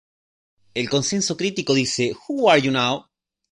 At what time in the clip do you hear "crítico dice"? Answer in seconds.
1.37-2.15